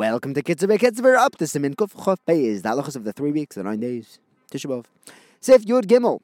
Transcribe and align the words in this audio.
Welcome 0.00 0.32
to 0.32 0.42
Kitzur 0.42 0.78
Kitzur 0.78 1.14
up 1.14 1.36
to 1.36 1.46
Simin 1.46 1.74
Kuf 1.74 1.92
Chof 1.92 2.16
Beis, 2.26 2.62
the 2.62 2.70
halachas 2.70 2.96
of 2.96 3.04
the 3.04 3.12
three 3.12 3.32
weeks, 3.32 3.56
the 3.56 3.62
nine 3.62 3.80
days, 3.80 4.18
Tisha 4.50 4.64
B'Av. 4.64 4.86
Sif 5.40 5.66
Yud 5.66 5.82
Gimel. 5.82 6.20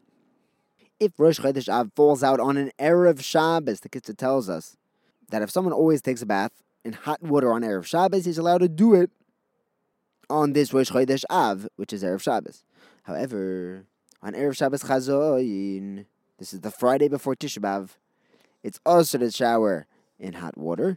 If 0.98 1.12
Rosh 1.18 1.40
Chodesh 1.40 1.68
Av 1.68 1.92
falls 1.94 2.22
out 2.22 2.40
on 2.40 2.56
an 2.56 2.72
Erev 2.78 3.22
Shabbos, 3.22 3.80
the 3.80 3.90
Kitzur 3.90 4.16
tells 4.16 4.48
us 4.48 4.78
that 5.28 5.42
if 5.42 5.50
someone 5.50 5.74
always 5.74 6.00
takes 6.00 6.22
a 6.22 6.26
bath 6.26 6.52
in 6.86 6.94
hot 6.94 7.22
water 7.22 7.52
on 7.52 7.60
Erev 7.60 7.84
Shabbos, 7.84 8.24
he's 8.24 8.38
allowed 8.38 8.62
to 8.62 8.68
do 8.70 8.94
it 8.94 9.10
on 10.30 10.54
this 10.54 10.72
Rosh 10.72 10.90
Chodesh 10.90 11.24
Av, 11.28 11.68
which 11.76 11.92
is 11.92 12.02
Erev 12.02 12.22
Shabbos. 12.22 12.64
However, 13.02 13.84
on 14.22 14.32
Erev 14.32 14.56
Shabbos 14.56 14.84
Chazoin, 14.84 16.06
this 16.38 16.54
is 16.54 16.60
the 16.60 16.70
Friday 16.70 17.08
before 17.08 17.36
Tisha 17.36 17.58
B'Av, 17.58 17.90
it's 18.62 18.80
assur 18.86 19.18
to 19.18 19.30
shower 19.30 19.86
in 20.18 20.32
hot 20.32 20.56
water 20.56 20.96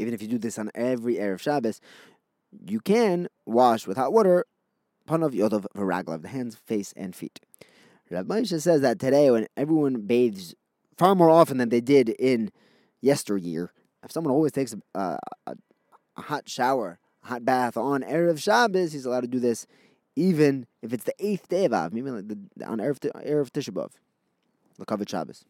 even 0.00 0.14
if 0.14 0.22
you 0.22 0.28
do 0.28 0.38
this 0.38 0.58
on 0.58 0.70
every 0.74 1.16
Erev 1.16 1.40
Shabbos, 1.40 1.80
you 2.66 2.80
can 2.80 3.28
wash 3.46 3.86
with 3.86 3.96
hot 3.96 4.12
water 4.12 4.46
panav 5.08 5.32
yodov 5.32 5.66
varaglav, 5.76 6.22
the 6.22 6.28
hands, 6.28 6.54
face, 6.54 6.92
and 6.96 7.14
feet. 7.14 7.40
Rav 8.10 8.26
Moshe 8.26 8.60
says 8.60 8.80
that 8.80 8.98
today, 8.98 9.30
when 9.30 9.46
everyone 9.56 10.02
bathes 10.02 10.54
far 10.96 11.14
more 11.14 11.30
often 11.30 11.58
than 11.58 11.68
they 11.68 11.80
did 11.80 12.08
in 12.08 12.50
yesteryear, 13.00 13.72
if 14.02 14.10
someone 14.10 14.32
always 14.32 14.52
takes 14.52 14.74
a, 14.94 15.18
a, 15.46 15.54
a 16.16 16.20
hot 16.22 16.48
shower, 16.48 16.98
a 17.24 17.28
hot 17.28 17.44
bath 17.44 17.76
on 17.76 18.02
Erev 18.02 18.42
Shabbos, 18.42 18.92
he's 18.92 19.04
allowed 19.04 19.20
to 19.20 19.28
do 19.28 19.38
this 19.38 19.66
even 20.16 20.66
if 20.82 20.92
it's 20.92 21.04
the 21.04 21.14
eighth 21.18 21.48
day 21.48 21.64
of 21.64 21.72
Av, 21.72 21.96
even 21.96 22.16
like 22.16 22.28
the, 22.28 22.66
on 22.66 22.78
Erev, 22.78 22.98
Erev 22.98 23.50
Tisha 23.50 23.90
the 24.76 25.08
Shabbos. 25.08 25.44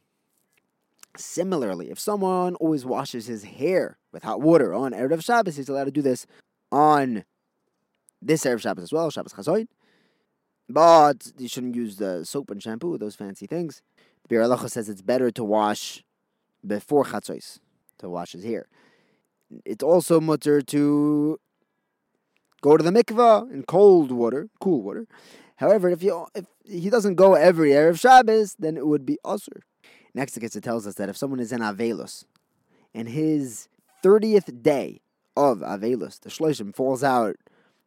Similarly, 1.16 1.90
if 1.90 1.98
someone 1.98 2.56
always 2.56 2.84
washes 2.84 3.26
his 3.26 3.45
hair 3.45 3.98
with 4.12 4.23
hot 4.23 4.41
water 4.41 4.74
on 4.74 4.92
Erev 4.92 5.24
Shabbos, 5.24 5.56
he's 5.56 5.69
allowed 5.69 5.84
to 5.84 5.91
do 5.91 6.02
this 6.02 6.27
on 6.73 7.24
this 8.20 8.45
Erev 8.45 8.60
Shabbos 8.60 8.84
as 8.84 8.92
well, 8.92 9.10
Shabbos 9.10 9.32
Chazoin. 9.32 9.66
But 10.68 11.32
you 11.38 11.48
shouldn't 11.48 11.74
use 11.74 11.96
the 11.96 12.24
soap 12.24 12.51
and 12.51 12.62
shampoo, 12.62 12.96
those 12.96 13.16
fancy 13.16 13.46
things. 13.46 13.82
The 14.23 14.34
Biur 14.34 14.46
Halacha 14.46 14.71
says 14.71 14.88
it's 14.88 15.02
better 15.02 15.30
to 15.32 15.43
wash 15.43 16.04
before 16.65 17.04
Chatzos, 17.04 17.59
to 17.99 18.09
wash 18.09 18.32
his 18.32 18.45
hair. 18.45 18.68
It's 19.65 19.82
also 19.82 20.21
mutter 20.21 20.62
to 20.62 21.40
go 22.60 22.77
to 22.77 22.84
the 22.84 22.90
mikvah 22.90 23.51
in 23.51 23.65
cold 23.65 24.12
water, 24.12 24.49
cool 24.60 24.82
water. 24.82 25.06
However, 25.56 25.90
if, 25.90 26.02
you, 26.02 26.27
if 26.34 26.46
he 26.65 26.88
doesn't 26.88 27.16
go 27.16 27.34
every 27.34 27.71
Erev 27.71 27.99
Shabbos, 27.99 28.54
then 28.59 28.77
it 28.77 28.87
would 28.87 29.04
be 29.04 29.18
assur. 29.24 29.60
Next, 30.15 30.37
it 30.37 30.62
tells 30.62 30.87
us 30.87 30.95
that 30.95 31.09
if 31.09 31.16
someone 31.16 31.40
is 31.40 31.52
in 31.52 31.60
Avelos, 31.60 32.24
and 32.95 33.09
his 33.09 33.68
30th 34.02 34.62
day 34.62 35.01
of 35.37 35.59
Avelus, 35.59 36.20
the 36.20 36.30
Shloshim 36.30 36.74
falls 36.74 37.02
out 37.02 37.37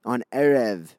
on 0.06 0.24
Erev, 0.34 0.96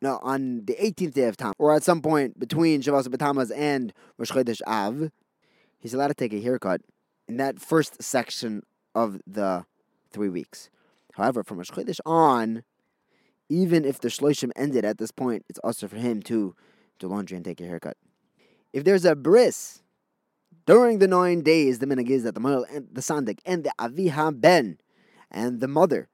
no, 0.00 0.18
on 0.22 0.64
the 0.66 0.74
18th 0.74 1.14
day 1.14 1.24
of 1.24 1.36
Tam, 1.36 1.54
or 1.58 1.74
at 1.74 1.82
some 1.82 2.02
point 2.02 2.38
between 2.38 2.82
Shavas 2.82 3.06
B'Tamaz 3.06 3.50
and 3.56 3.92
Rosh 4.18 4.32
Chodesh 4.32 4.60
Av, 4.66 5.10
he's 5.78 5.94
allowed 5.94 6.08
to 6.08 6.14
take 6.14 6.32
a 6.32 6.40
haircut 6.40 6.82
in 7.26 7.36
that 7.38 7.60
first 7.60 8.02
section 8.02 8.62
of 8.94 9.20
the 9.26 9.64
three 10.10 10.28
weeks. 10.28 10.68
However, 11.14 11.42
from 11.42 11.58
Rosh 11.58 11.70
Chodesh 11.70 12.00
on, 12.04 12.64
even 13.48 13.84
if 13.84 14.00
the 14.00 14.08
Shloshim 14.08 14.50
ended 14.56 14.84
at 14.84 14.98
this 14.98 15.10
point, 15.10 15.44
it's 15.48 15.60
assur 15.64 15.88
for 15.88 15.96
him 15.96 16.22
to 16.22 16.54
do 16.98 17.06
laundry 17.06 17.36
and 17.36 17.44
take 17.44 17.60
a 17.60 17.66
haircut. 17.66 17.96
If 18.72 18.84
there's 18.84 19.04
a 19.04 19.14
bris 19.14 19.83
during 20.66 20.98
the 20.98 21.08
nine 21.08 21.42
days, 21.42 21.78
the 21.78 21.86
minhag 21.86 22.08
is 22.08 22.22
that 22.24 22.34
the 22.34 22.40
mohel 22.40 22.64
and 22.74 22.88
the 22.92 23.00
sandik 23.00 23.38
and 23.44 23.64
the 23.64 23.72
avi 23.78 24.08
haben 24.08 24.78
and 25.30 25.60
the 25.60 25.68
mother 25.68 26.08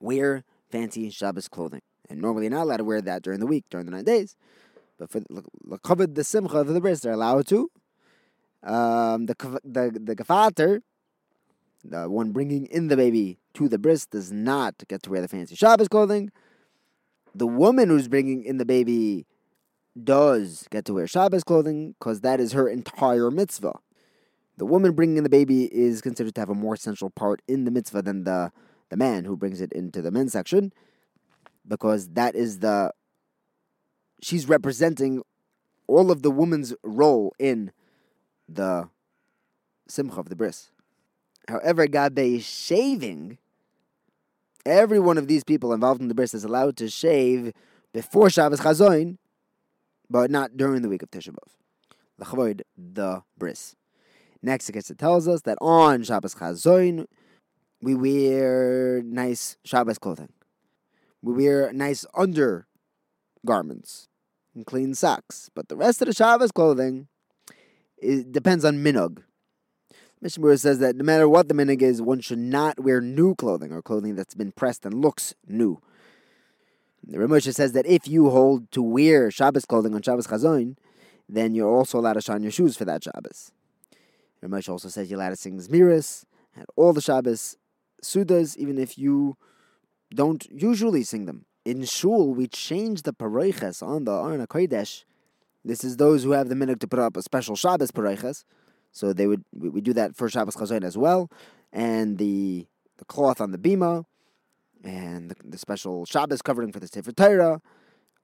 wear 0.00 0.44
fancy 0.70 1.10
Shabbos 1.10 1.48
clothing. 1.48 1.82
And 2.10 2.20
normally 2.20 2.44
you're 2.44 2.50
not 2.50 2.64
allowed 2.64 2.78
to 2.78 2.84
wear 2.84 3.00
that 3.00 3.22
during 3.22 3.40
the 3.40 3.46
week, 3.46 3.64
during 3.70 3.86
the 3.86 3.92
nine 3.92 4.04
days. 4.04 4.36
But 4.98 5.10
for 5.10 5.20
the 5.20 6.06
the 6.06 6.24
simcha 6.24 6.58
of 6.58 6.68
the 6.68 6.80
bris, 6.80 7.00
they're 7.00 7.12
allowed 7.12 7.46
to. 7.48 7.70
Um, 8.62 9.26
the 9.26 9.34
the 9.64 9.98
the 10.02 10.16
gevater, 10.16 10.80
the 11.82 12.08
one 12.08 12.32
bringing 12.32 12.66
in 12.66 12.88
the 12.88 12.96
baby 12.96 13.38
to 13.54 13.68
the 13.68 13.78
bris, 13.78 14.06
does 14.06 14.30
not 14.30 14.74
get 14.88 15.02
to 15.04 15.10
wear 15.10 15.20
the 15.20 15.28
fancy 15.28 15.56
Shabbos 15.56 15.88
clothing. 15.88 16.30
The 17.34 17.46
woman 17.46 17.88
who's 17.88 18.08
bringing 18.08 18.44
in 18.44 18.58
the 18.58 18.64
baby 18.64 19.26
does 20.02 20.66
get 20.70 20.84
to 20.86 20.94
wear 20.94 21.06
Shabbos 21.06 21.44
clothing 21.44 21.94
because 21.98 22.20
that 22.20 22.40
is 22.40 22.52
her 22.52 22.68
entire 22.68 23.30
mitzvah. 23.30 23.78
The 24.56 24.66
woman 24.66 24.92
bringing 24.92 25.16
in 25.16 25.24
the 25.24 25.30
baby 25.30 25.64
is 25.64 26.00
considered 26.00 26.34
to 26.34 26.40
have 26.40 26.50
a 26.50 26.54
more 26.54 26.76
central 26.76 27.10
part 27.10 27.42
in 27.48 27.64
the 27.64 27.70
mitzvah 27.70 28.02
than 28.02 28.24
the, 28.24 28.52
the 28.88 28.96
man 28.96 29.24
who 29.24 29.36
brings 29.36 29.60
it 29.60 29.72
into 29.72 30.00
the 30.00 30.10
men's 30.10 30.32
section 30.32 30.72
because 31.66 32.08
that 32.10 32.34
is 32.34 32.60
the. 32.60 32.92
She's 34.22 34.48
representing 34.48 35.22
all 35.86 36.10
of 36.10 36.22
the 36.22 36.30
woman's 36.30 36.74
role 36.82 37.34
in 37.38 37.72
the 38.48 38.88
simcha 39.88 40.18
of 40.18 40.28
the 40.28 40.36
bris. 40.36 40.70
However, 41.48 41.86
Gabe 41.86 42.18
is 42.18 42.46
shaving, 42.46 43.38
every 44.64 44.98
one 44.98 45.18
of 45.18 45.28
these 45.28 45.44
people 45.44 45.74
involved 45.74 46.00
in 46.00 46.08
the 46.08 46.14
bris 46.14 46.32
is 46.32 46.44
allowed 46.44 46.76
to 46.78 46.88
shave 46.88 47.52
before 47.92 48.30
Shabbos 48.30 48.60
Chazoin 48.60 49.18
but 50.14 50.30
not 50.30 50.56
during 50.56 50.80
the 50.80 50.88
week 50.88 51.02
of 51.02 51.10
Tisha 51.10 51.30
B'Av. 51.30 51.50
L'chavoid 52.20 52.62
the 52.78 53.24
bris. 53.36 53.74
Next, 54.42 54.70
it 54.70 54.96
tells 54.96 55.26
us 55.26 55.40
that 55.40 55.58
on 55.60 56.04
Shabbos 56.04 56.36
Chazoin, 56.36 57.06
we 57.82 57.96
wear 57.96 59.02
nice 59.02 59.56
Shabbos 59.64 59.98
clothing. 59.98 60.32
We 61.20 61.32
wear 61.32 61.72
nice 61.72 62.06
undergarments 62.14 64.08
and 64.54 64.64
clean 64.64 64.94
socks. 64.94 65.50
But 65.52 65.68
the 65.68 65.74
rest 65.74 66.00
of 66.00 66.06
the 66.06 66.14
Shabbos 66.14 66.52
clothing 66.52 67.08
it 67.98 68.30
depends 68.30 68.64
on 68.64 68.84
minog. 68.84 69.24
Mishnah 70.20 70.58
says 70.58 70.78
that 70.78 70.94
no 70.94 71.02
matter 71.02 71.28
what 71.28 71.48
the 71.48 71.54
minog 71.54 71.82
is, 71.82 72.00
one 72.00 72.20
should 72.20 72.38
not 72.38 72.78
wear 72.78 73.00
new 73.00 73.34
clothing 73.34 73.72
or 73.72 73.82
clothing 73.82 74.14
that's 74.14 74.36
been 74.36 74.52
pressed 74.52 74.86
and 74.86 74.94
looks 74.94 75.34
new. 75.48 75.80
The 77.06 77.18
Ramosha 77.18 77.54
says 77.54 77.72
that 77.72 77.86
if 77.86 78.08
you 78.08 78.30
hold 78.30 78.70
to 78.72 78.82
wear 78.82 79.30
Shabbos 79.30 79.66
clothing 79.66 79.94
on 79.94 80.02
Shabbos 80.02 80.26
Chazoin, 80.26 80.76
then 81.28 81.54
you're 81.54 81.68
also 81.68 81.98
allowed 81.98 82.14
to 82.14 82.22
shine 82.22 82.42
your 82.42 82.52
shoes 82.52 82.76
for 82.76 82.84
that 82.86 83.04
Shabbos. 83.04 83.52
Ramosha 84.42 84.70
also 84.70 84.88
says 84.88 85.10
you're 85.10 85.20
allowed 85.20 85.30
to 85.30 85.36
sing 85.36 85.58
Zmiris 85.58 86.24
and 86.56 86.64
all 86.76 86.92
the 86.92 87.02
Shabbos 87.02 87.56
Sudas, 88.02 88.56
even 88.56 88.78
if 88.78 88.96
you 88.98 89.36
don't 90.14 90.46
usually 90.50 91.02
sing 91.02 91.26
them. 91.26 91.44
In 91.64 91.84
Shul, 91.84 92.34
we 92.34 92.46
change 92.46 93.02
the 93.02 93.12
paroiches 93.12 93.82
on 93.82 94.04
the 94.04 94.46
Kodesh. 94.46 95.04
This 95.64 95.82
is 95.82 95.96
those 95.96 96.24
who 96.24 96.32
have 96.32 96.48
the 96.48 96.54
minute 96.54 96.80
to 96.80 96.86
put 96.88 96.98
up 96.98 97.16
a 97.16 97.22
special 97.22 97.56
Shabbos 97.56 97.90
paroiches. 97.90 98.44
So 98.92 99.12
they 99.12 99.26
would 99.26 99.44
we 99.52 99.80
do 99.80 99.92
that 99.94 100.14
for 100.14 100.28
Shabbos 100.28 100.56
Chazoin 100.56 100.84
as 100.84 100.96
well. 100.96 101.30
And 101.72 102.18
the 102.18 102.66
the 102.98 103.04
cloth 103.04 103.40
on 103.40 103.50
the 103.50 103.58
bima 103.58 104.04
and 104.84 105.30
the, 105.30 105.36
the 105.44 105.58
special 105.58 106.04
Shabbos 106.04 106.42
covering 106.42 106.72
for 106.72 106.80
the 106.80 106.86
Sefer 106.86 107.12
Torah. 107.12 107.60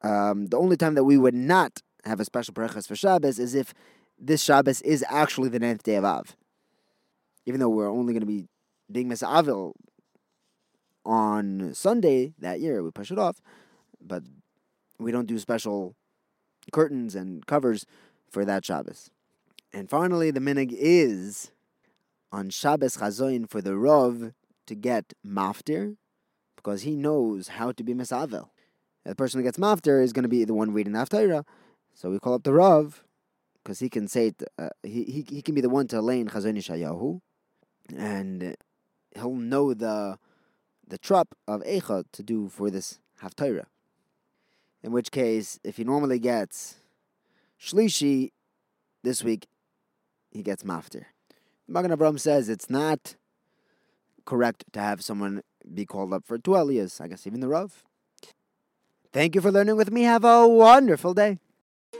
Um, 0.02 0.46
the 0.46 0.58
only 0.58 0.76
time 0.76 0.94
that 0.94 1.04
we 1.04 1.16
would 1.18 1.34
not 1.34 1.80
have 2.04 2.20
a 2.20 2.24
special 2.24 2.54
brachas 2.54 2.86
for 2.86 2.96
Shabbos 2.96 3.38
is 3.38 3.54
if 3.54 3.74
this 4.18 4.42
Shabbos 4.42 4.80
is 4.82 5.04
actually 5.08 5.48
the 5.48 5.58
ninth 5.58 5.82
day 5.82 5.96
of 5.96 6.04
Av. 6.04 6.36
Even 7.46 7.60
though 7.60 7.68
we're 7.68 7.90
only 7.90 8.12
going 8.12 8.20
to 8.20 8.26
be 8.26 8.46
being 8.90 9.08
Misavil 9.08 9.72
on 11.04 11.72
Sunday 11.74 12.34
that 12.38 12.60
year, 12.60 12.82
we 12.82 12.90
push 12.90 13.10
it 13.10 13.18
off, 13.18 13.40
but 14.00 14.22
we 14.98 15.10
don't 15.10 15.26
do 15.26 15.38
special 15.38 15.96
curtains 16.72 17.14
and 17.14 17.46
covers 17.46 17.86
for 18.30 18.44
that 18.44 18.64
Shabbos. 18.64 19.10
And 19.72 19.88
finally, 19.88 20.30
the 20.30 20.40
minig 20.40 20.72
is 20.72 21.52
on 22.32 22.50
Shabbos 22.50 22.96
Chazoin 22.96 23.48
for 23.48 23.60
the 23.60 23.70
Rov 23.70 24.34
to 24.66 24.74
get 24.74 25.14
maftir, 25.26 25.96
because 26.62 26.82
he 26.82 26.94
knows 26.94 27.48
how 27.48 27.72
to 27.72 27.82
be 27.82 27.94
Mesavel. 27.94 28.50
The 29.04 29.14
person 29.14 29.40
who 29.40 29.44
gets 29.44 29.56
Maftir 29.56 30.02
is 30.02 30.12
going 30.12 30.24
to 30.24 30.28
be 30.28 30.44
the 30.44 30.52
one 30.52 30.72
reading 30.72 30.92
the. 30.92 31.44
So 31.94 32.10
we 32.10 32.18
call 32.18 32.34
up 32.34 32.42
the 32.42 32.52
Rav, 32.52 33.02
because 33.62 33.78
he 33.78 33.88
can 33.88 34.06
say 34.06 34.28
it, 34.28 34.42
uh, 34.58 34.68
he, 34.82 35.04
he, 35.04 35.26
he 35.28 35.42
can 35.42 35.54
be 35.54 35.62
the 35.62 35.70
one 35.70 35.86
to 35.88 36.02
lay 36.02 36.20
in 36.20 36.28
Chazon 36.28 36.56
Yeshayahu, 36.56 37.20
and 37.96 38.56
he'll 39.14 39.34
know 39.34 39.74
the 39.74 40.18
the 40.86 40.98
trop 40.98 41.34
of 41.46 41.62
Eicha 41.62 42.04
to 42.12 42.22
do 42.22 42.48
for 42.48 42.68
this 42.70 42.98
Haftarah. 43.22 43.66
In 44.82 44.92
which 44.92 45.10
case, 45.10 45.58
if 45.62 45.76
he 45.76 45.84
normally 45.84 46.18
gets 46.18 46.76
Shlishi, 47.60 48.32
this 49.02 49.22
week 49.22 49.46
he 50.30 50.42
gets 50.42 50.62
Maftir. 50.62 51.04
Magen 51.68 51.92
Avraham 51.92 52.18
says 52.18 52.48
it's 52.48 52.68
not 52.68 53.14
correct 54.26 54.64
to 54.72 54.80
have 54.80 55.02
someone 55.02 55.42
be 55.72 55.86
called 55.86 56.12
up 56.12 56.24
for 56.26 56.38
two 56.38 56.52
aliyahs, 56.52 57.00
I 57.00 57.08
guess 57.08 57.26
even 57.26 57.40
the 57.40 57.48
Rav. 57.48 57.84
Thank 59.12 59.34
you 59.34 59.40
for 59.40 59.50
learning 59.50 59.76
with 59.76 59.90
me. 59.90 60.02
Have 60.02 60.24
a 60.24 60.46
wonderful 60.46 61.14
day. 61.14 61.38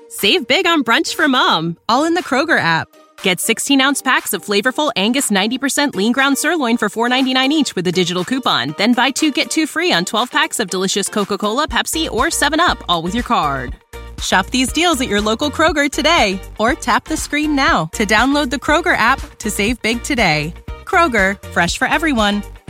Save 0.09 0.47
big 0.47 0.67
on 0.67 0.85
brunch 0.85 1.15
for 1.15 1.29
mom, 1.29 1.77
all 1.89 2.05
in 2.05 2.15
the 2.15 2.23
Kroger 2.23 2.59
app. 2.59 2.89
Get 3.23 3.39
16 3.41 3.81
ounce 3.81 4.03
packs 4.03 4.33
of 4.33 4.45
flavorful 4.45 4.91
Angus 4.97 5.31
90% 5.31 5.95
lean 5.95 6.13
ground 6.13 6.39
sirloin 6.39 6.77
for 6.77 6.89
$4.99 6.89 7.51
each 7.51 7.75
with 7.77 7.87
a 7.87 7.93
digital 7.93 8.25
coupon. 8.25 8.75
Then 8.77 8.95
buy 8.95 9.11
two 9.11 9.31
get 9.31 9.51
two 9.51 9.67
free 9.67 9.93
on 9.93 10.05
12 10.05 10.31
packs 10.31 10.59
of 10.61 10.71
delicious 10.71 11.09
Coca 11.09 11.39
Cola, 11.39 11.69
Pepsi, 11.69 12.11
or 12.11 12.27
7UP, 12.27 12.83
all 12.89 13.03
with 13.03 13.15
your 13.15 13.25
card. 13.25 13.77
Shop 14.23 14.47
these 14.49 14.73
deals 14.73 15.01
at 15.01 15.09
your 15.09 15.21
local 15.21 15.51
Kroger 15.51 15.91
today 15.91 16.41
or 16.59 16.75
tap 16.75 17.05
the 17.05 17.17
screen 17.17 17.57
now 17.57 17.87
to 17.93 18.05
download 18.05 18.51
the 18.51 18.57
Kroger 18.57 18.97
app 18.97 19.21
to 19.39 19.51
save 19.51 19.81
big 19.81 20.03
today. 20.03 20.53
Kroger, 20.85 21.41
fresh 21.49 21.79
for 21.79 21.89
everyone. 21.89 22.43